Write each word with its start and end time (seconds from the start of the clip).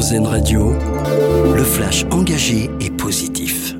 Radio, 0.00 0.72
le 1.54 1.62
flash 1.62 2.06
engagé 2.10 2.70
et 2.80 2.88
positif. 2.88 3.74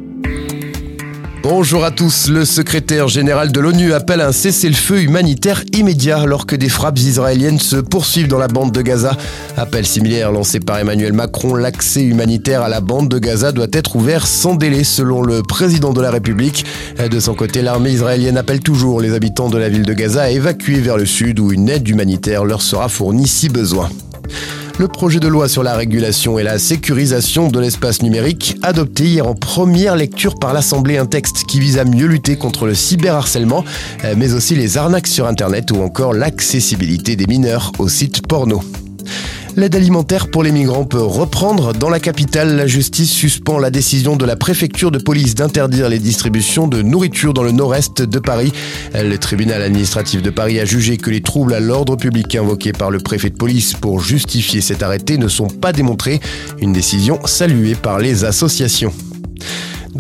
Bonjour 1.43 1.83
à 1.83 1.91
tous. 1.91 2.29
Le 2.29 2.45
secrétaire 2.45 3.08
général 3.08 3.50
de 3.53 3.58
l'ONU 3.58 3.95
appelle 3.95 4.21
un 4.21 4.30
cessez-le-feu 4.30 5.01
humanitaire 5.01 5.64
immédiat 5.72 6.21
alors 6.21 6.45
que 6.45 6.56
des 6.56 6.69
frappes 6.69 6.98
israéliennes 6.98 7.59
se 7.59 7.77
poursuivent 7.77 8.29
dans 8.29 8.38
la 8.38 8.48
bande 8.48 8.71
de 8.71 8.83
Gaza. 8.83 9.17
Appel 9.56 9.87
similaire 9.87 10.30
lancé 10.30 10.61
par 10.61 10.79
Emmanuel 10.79 11.14
Macron, 11.14 11.54
l'accès 11.54 12.03
humanitaire 12.03 12.60
à 12.60 12.68
la 12.68 12.82
bande 12.82 13.08
de 13.08 13.18
Gaza 13.18 13.50
doit 13.50 13.68
être 13.72 13.96
ouvert 13.96 14.26
sans 14.26 14.56
délai 14.56 14.84
selon 14.84 15.22
le 15.22 15.42
président 15.42 15.94
de 15.94 16.02
la 16.02 16.10
République. 16.10 16.66
De 16.98 17.18
son 17.18 17.32
côté, 17.32 17.62
l'armée 17.62 17.92
israélienne 17.92 18.37
appelle 18.37 18.60
toujours 18.60 19.00
les 19.00 19.14
habitants 19.14 19.48
de 19.48 19.56
la 19.56 19.70
ville 19.70 19.87
de 19.87 19.95
Gaza 19.95 20.24
à 20.24 20.28
évacuer 20.28 20.80
vers 20.80 20.98
le 20.98 21.06
sud 21.06 21.41
où 21.41 21.50
une 21.50 21.70
aide 21.70 21.88
humanitaire 21.88 22.45
leur 22.45 22.60
sera 22.60 22.91
fournie 22.91 23.27
si 23.27 23.48
besoin. 23.48 23.88
Le 24.80 24.88
projet 24.88 25.20
de 25.20 25.28
loi 25.28 25.47
sur 25.47 25.62
la 25.62 25.77
régulation 25.77 26.38
et 26.38 26.42
la 26.42 26.59
sécurisation 26.59 27.48
de 27.48 27.61
l'espace 27.61 28.01
numérique, 28.01 28.57
adopté 28.62 29.05
hier 29.05 29.27
en 29.27 29.34
première 29.34 29.95
lecture 29.95 30.37
par 30.37 30.55
l'Assemblée, 30.55 30.97
un 30.97 31.05
texte 31.05 31.45
qui 31.45 31.61
vise 31.61 31.77
à 31.77 31.84
mieux 31.84 32.06
lutter 32.06 32.37
contre 32.37 32.65
le 32.65 32.75
cyberharcèlement, 32.75 33.62
euh, 34.05 34.15
mais 34.16 34.33
aussi 34.33 34.55
les 34.55 34.79
arnaques 34.79 35.06
sur 35.06 35.27
Internet 35.27 35.70
ou 35.70 35.83
encore 35.83 36.15
l'accessibilité 36.15 37.15
des 37.15 37.27
mineurs 37.27 37.73
aux 37.79 37.91
sites 37.91 38.27
porno. 38.27 38.62
L'aide 39.57 39.75
alimentaire 39.75 40.31
pour 40.31 40.43
les 40.43 40.53
migrants 40.53 40.85
peut 40.85 41.03
reprendre. 41.03 41.73
Dans 41.73 41.91
la 41.91 41.99
capitale, 42.01 42.57
la 42.57 42.67
justice 42.67 43.11
suspend 43.11 43.59
la 43.59 43.71
décision 43.71 44.17
de 44.17 44.25
la 44.25 44.37
préfecture 44.37 44.91
de 44.91 44.99
police 44.99 45.35
d'interdire 45.35 45.89
les 45.89 45.99
distributions 45.99 46.69
de 46.69 46.83
nourriture 46.83 47.35
dans 47.35 47.43
le 47.43 47.51
nord-est 47.51 48.03
de 48.03 48.19
Paris. 48.19 48.53
Le 48.95 49.17
tribunal 49.17 49.61
administratif 49.63 50.23
de 50.23 50.31
Paris 50.31 50.61
a 50.61 50.65
jugé 50.65 50.97
que 50.97 51.11
les 51.11 51.21
troubles 51.21 51.55
à 51.55 51.61
l'ordre 51.61 51.97
public 51.97 52.35
invoqués 52.37 52.73
par 52.73 52.91
le 52.91 53.01
préfet 53.01 53.31
de 53.31 53.37
police 53.37 53.75
pour 53.75 54.01
justifier 54.01 54.61
cet 54.61 54.83
arrêté 54.83 55.19
ne 55.19 55.29
sont 55.29 55.49
pas 55.49 55.73
démontrés. 55.73 56.21
Une 56.61 56.73
décision 56.73 57.19
saluée 57.27 57.75
par 57.75 57.98
les 57.98 58.25
associations. 58.25 58.93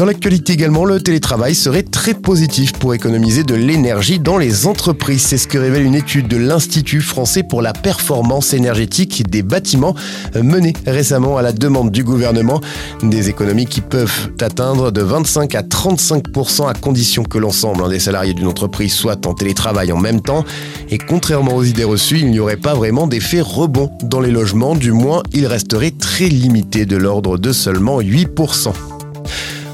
Dans 0.00 0.06
l'actualité 0.06 0.54
également, 0.54 0.86
le 0.86 0.98
télétravail 0.98 1.54
serait 1.54 1.82
très 1.82 2.14
positif 2.14 2.72
pour 2.72 2.94
économiser 2.94 3.44
de 3.44 3.54
l'énergie 3.54 4.18
dans 4.18 4.38
les 4.38 4.66
entreprises. 4.66 5.20
C'est 5.20 5.36
ce 5.36 5.46
que 5.46 5.58
révèle 5.58 5.82
une 5.82 5.94
étude 5.94 6.26
de 6.26 6.38
l'Institut 6.38 7.02
français 7.02 7.42
pour 7.42 7.60
la 7.60 7.74
performance 7.74 8.54
énergétique 8.54 9.28
des 9.28 9.42
bâtiments 9.42 9.94
menée 10.34 10.72
récemment 10.86 11.36
à 11.36 11.42
la 11.42 11.52
demande 11.52 11.90
du 11.90 12.02
gouvernement. 12.02 12.62
Des 13.02 13.28
économies 13.28 13.66
qui 13.66 13.82
peuvent 13.82 14.30
atteindre 14.40 14.90
de 14.90 15.02
25 15.02 15.54
à 15.54 15.60
35% 15.60 16.66
à 16.66 16.72
condition 16.72 17.22
que 17.22 17.36
l'ensemble 17.36 17.86
des 17.90 18.00
salariés 18.00 18.32
d'une 18.32 18.46
entreprise 18.46 18.94
soit 18.94 19.26
en 19.26 19.34
télétravail 19.34 19.92
en 19.92 19.98
même 19.98 20.22
temps. 20.22 20.46
Et 20.88 20.96
contrairement 20.96 21.56
aux 21.56 21.64
idées 21.64 21.84
reçues, 21.84 22.20
il 22.20 22.30
n'y 22.30 22.40
aurait 22.40 22.56
pas 22.56 22.72
vraiment 22.72 23.06
d'effet 23.06 23.42
rebond 23.42 23.90
dans 24.04 24.20
les 24.20 24.30
logements, 24.30 24.74
du 24.74 24.92
moins 24.92 25.22
il 25.34 25.46
resterait 25.46 25.90
très 25.90 26.28
limité 26.28 26.86
de 26.86 26.96
l'ordre 26.96 27.36
de 27.36 27.52
seulement 27.52 28.00
8 28.00 28.28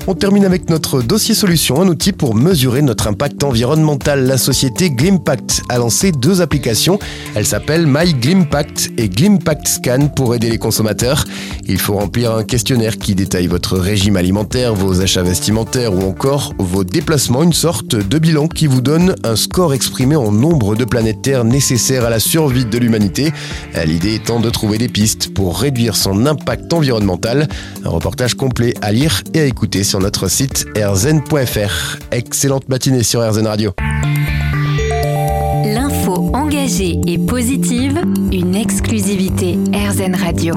on 0.09 0.15
termine 0.15 0.45
avec 0.45 0.71
notre 0.71 1.03
dossier 1.03 1.35
solution, 1.35 1.81
un 1.81 1.89
outil 1.89 2.12
pour 2.12 2.35
mesurer 2.35 2.81
notre 2.81 3.09
impact 3.09 3.43
environnemental. 3.43 4.27
La 4.27 4.39
société 4.39 4.91
Glimpact 4.91 5.62
a 5.69 5.79
lancé 5.79 6.12
deux 6.12 6.41
applications. 6.41 6.99
Elles 7.35 7.47
s'appellent 7.47 7.87
My 7.87 8.15
Glimpact 8.15 8.93
et 8.99 9.09
Glimpact 9.09 9.67
Scan 9.67 10.09
pour 10.15 10.34
aider 10.34 10.49
les 10.49 10.59
consommateurs. 10.59 11.25
Il 11.67 11.79
faut 11.79 11.95
remplir 11.95 12.33
un 12.33 12.45
questionnaire 12.45 12.99
qui 12.99 13.17
détaille 13.17 13.49
votre 13.49 13.77
régime 13.77 14.17
alimentaire, 14.17 14.75
vos 14.75 15.01
achats 15.01 15.25
vestimentaires 15.25 15.93
ou 15.93 16.03
encore 16.03 16.53
vos 16.59 16.84
déplacements, 16.84 17.43
une 17.43 17.53
sorte 17.53 17.97
de 17.97 18.19
bilan 18.19 18.47
qui 18.47 18.69
vous 18.69 18.81
donne 18.81 19.17
un 19.25 19.34
score 19.34 19.75
exprimé 19.75 20.15
en 20.15 20.31
nombre 20.31 20.77
de 20.77 20.84
planètes 20.84 21.23
Terre 21.23 21.45
nécessaires 21.45 22.05
à 22.05 22.11
la 22.11 22.21
survie 22.21 22.65
de 22.65 22.79
l'humanité. 22.79 23.33
L'idée 23.84 24.15
étant 24.15 24.39
de 24.39 24.51
trouver 24.51 24.79
des 24.79 24.89
pistes 24.89 25.34
pour 25.34 25.59
réduire 25.59 25.97
son 25.97 26.27
impact 26.27 26.73
environnemental. 26.73 27.49
Un 27.84 27.89
reportage 27.89 28.34
complet 28.34 28.75
à 28.83 28.93
lire 28.93 29.23
et 29.34 29.41
à 29.41 29.45
écouter 29.47 29.83
notre 30.01 30.29
site 30.29 30.67
rzn.fr. 30.77 31.99
Excellente 32.11 32.69
matinée 32.69 33.03
sur 33.03 33.21
RZN 33.21 33.47
Radio. 33.47 33.73
L'info 35.65 36.31
engagée 36.34 37.01
et 37.07 37.19
positive, 37.19 38.01
une 38.33 38.55
exclusivité 38.55 39.59
RZN 39.73 40.15
Radio. 40.15 40.55